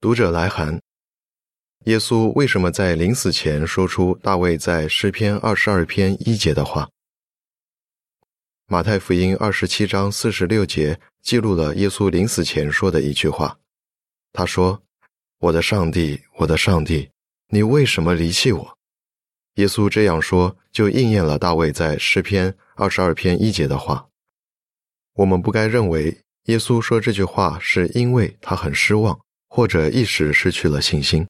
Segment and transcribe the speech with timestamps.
[0.00, 0.80] 读者来函：
[1.86, 6.88] 耶稣为什么在临死前说出大卫在诗篇二十二篇一节的话？
[8.66, 13.58] 马太福音二十七章四十六节记录了耶稣临死前说的一句话。
[14.32, 14.84] 他说
[15.40, 17.10] ：“我的上帝，我的上帝，
[17.48, 18.78] 你为什么离弃我？”
[19.58, 24.06] 耶稣这样说，就应验了大卫在诗篇二十二篇一节的话。
[25.14, 29.18] 我们不该认为耶稣说这句话是因为他很失望。
[29.58, 31.26] 或者一时失去了信心，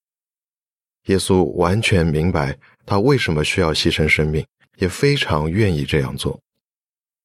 [1.06, 4.44] 耶稣完全明白他为什么需要牺牲生命，
[4.76, 6.38] 也非常愿意这样做。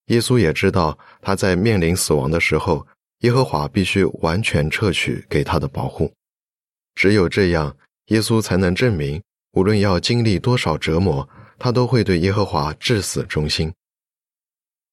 [0.06, 2.88] 耶稣也知道他在面临死亡的时候，
[3.20, 6.10] 耶和华必须完全撤去给他的保护。
[6.96, 7.76] 只有这样，
[8.06, 11.28] 耶稣才能证明，无论要经历多少折磨，
[11.60, 13.74] 他都会对耶和华至死忠心。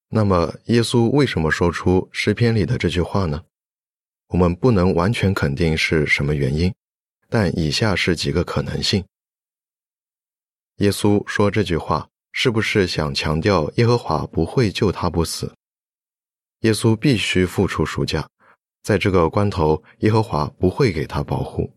[0.09, 3.41] 那么，耶稣为什么说出诗篇里的这句话呢？
[4.31, 6.73] 我们不能完全肯定是什么原因，
[7.27, 9.03] 但以下是几个可能性。
[10.77, 15.53] 耶稣说这句话是不是想强调耶和华不会救他不死？
[16.61, 18.25] 耶稣必须付出赎价，
[18.83, 21.69] 在这个关头，耶和华不会给他保护。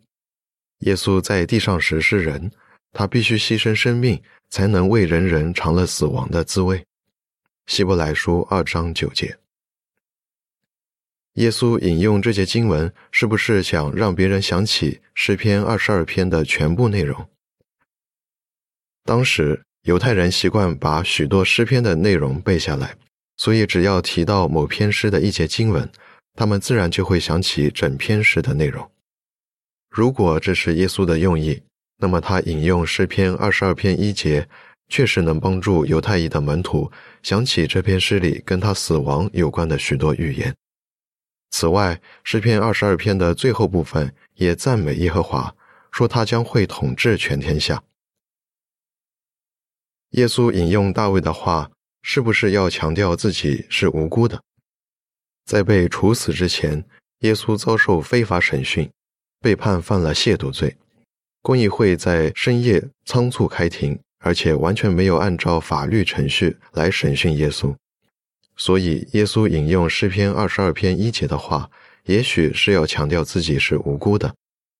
[0.80, 2.52] 耶稣在地上时是人，
[2.92, 6.86] 他必须牺牲生命，才能为人人尝了死亡的滋味。
[7.66, 9.43] 希伯来书二章九节。
[11.34, 17.28] 耶稣引用这节经文，是不是想让别人想起诗篇二十二篇的全部内容？
[19.04, 22.94] 当时犹太人习惯把许多诗篇的内容背下来，
[23.36, 25.90] 所以只要提到某篇诗的一节经文，
[26.34, 28.88] 他们自然就会想起整篇诗的内容。
[29.90, 31.60] 如果这是耶稣的用意，
[31.98, 34.48] 那么他引用诗篇二十二篇一节，
[34.88, 36.92] 确实能帮助犹太裔的门徒
[37.24, 40.54] 想起这篇诗里跟他死亡有关的许多预言。
[41.50, 45.54] 此外，诗篇二十二篇的最后部分也赞美耶和华，
[45.90, 47.82] 说他将会统治全天下。
[50.10, 51.70] 耶稣引用大卫的话，
[52.02, 54.42] 是不是要强调自己是无辜的？
[55.44, 56.84] 在被处死之前，
[57.20, 58.90] 耶稣遭受非法审讯，
[59.40, 60.76] 被判犯了亵渎罪。
[61.42, 67.74] 公议会在深夜仓促开庭，而且完全没有按照法律程序来审讯耶稣。
[68.56, 71.70] 所以，耶稣引用诗篇二十二篇一节的话，
[72.04, 74.34] 也许是要强调自己是无辜的。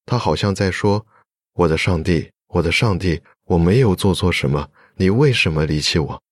[0.07, 1.07] 他好像在说
[1.55, 6.23] ：“我的上帝，我的上帝，我没有做错什么，你为什么离弃我？”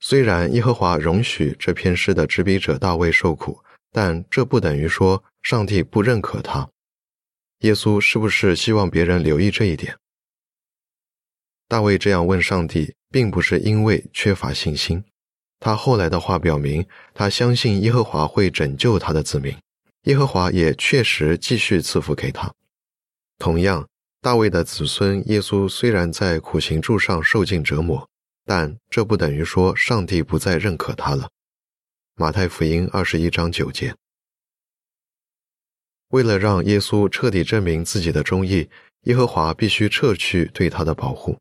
[0.00, 3.60] 虽然耶和华容许这篇诗的执笔者大卫受苦，
[3.90, 6.68] 但这不等于说上帝不认可他。
[7.60, 9.96] 耶稣是不是希望别人留意这一点？
[11.66, 15.02] 大卫这样问上帝，并不是因为缺乏信心。
[15.60, 19.56] 他后来的话表明，他相信耶和华会拯救他的子民，
[20.02, 22.52] 耶和华也确实继续赐福给他。
[23.38, 23.88] 同样，
[24.20, 28.08] 大卫的子孙耶稣虽然在苦行柱上受尽折磨，
[28.44, 31.30] 但这不等于说上帝不再认可他了。
[32.16, 33.94] 马太福音二十一章九节。
[36.10, 38.68] 为了让耶稣彻底证明自己的忠义，
[39.04, 41.38] 耶和华必须撤去对他的保护。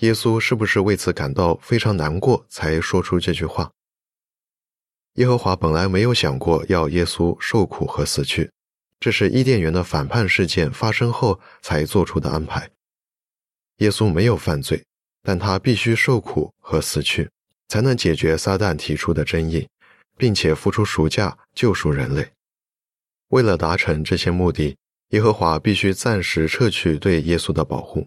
[0.00, 3.70] 耶稣是不是为此感到非常难过，才说出这句话？
[5.14, 8.50] 耶和华本来没有想过要耶稣受苦和死去，
[9.00, 12.70] 这是伊甸园的反叛事件发生后才做出的安排。
[13.78, 14.84] 耶稣没有犯罪，
[15.22, 17.30] 但他必须受苦和死去，
[17.68, 19.66] 才能解决撒旦提出的争议，
[20.18, 22.30] 并且付出赎价救赎人类。
[23.28, 24.76] 为了达成这些目的，
[25.10, 28.06] 耶和华必须暂时撤去对耶稣的保护。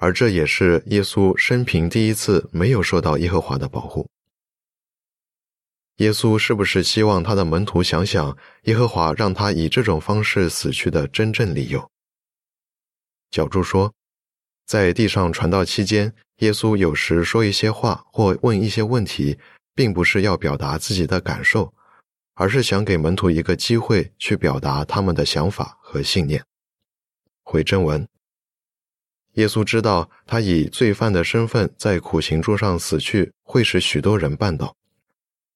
[0.00, 4.08] 而这也是耶稣生平第一次没有受到耶和华的保护。
[5.96, 11.90] 耶稣是不是希望他的门徒想想耶和华让他以这种方式死去的真正理由？
[13.30, 13.92] 角柱说，
[14.64, 19.38] 在地上传道期间，耶稣有时说一些话或问一些问题，
[19.74, 21.74] 并不是要表达自己的感受，
[22.32, 26.42] 而是想给门徒一个机会去表达他们的想法和信念。
[27.44, 28.08] 回正文。
[29.34, 34.74] 耶稣知道，他以罪犯的身份在苦行柱上死去，会使许多人绊倒。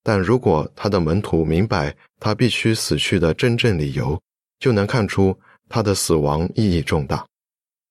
[0.03, 4.21] 但如果他的门徒明白他必须死去的真正理由，
[4.59, 5.39] 就能看出
[5.69, 7.27] 他的死亡意义重大。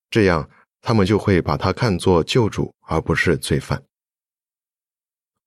[0.09, 0.50] 这样，
[0.81, 3.81] 他们就会把他看作救主，而不是罪犯。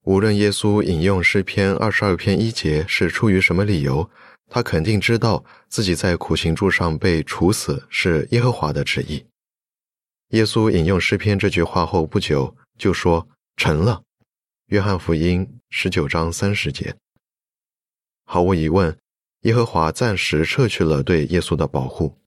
[0.04, 4.08] 无论耶稣引用诗篇二十二篇一节是出于什么理由，
[4.48, 9.24] 他肯定知道自己在苦行柱上被处死是耶和华的旨意。
[10.30, 14.02] 耶稣引用诗篇这句话后不久，就说：“成了。”
[14.66, 16.96] 约翰福音十九章三十节。
[18.24, 18.98] 毫无疑问，
[19.42, 22.18] 耶和华暂时撤去了对耶稣的保护，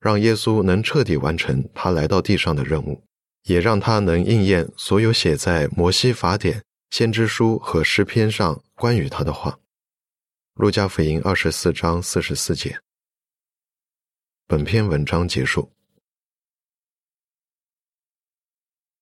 [0.00, 3.04] 让耶稣能彻底完成他来到地上的任务，
[3.44, 9.56] 也让他能应验所有写在摩西法典、先知书和诗篇上关于他的话。
[10.54, 12.80] 路加福音二十四章四十四节。
[14.48, 15.75] 本篇文章结束。